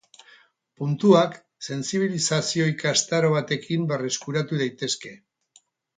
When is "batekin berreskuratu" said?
3.35-4.63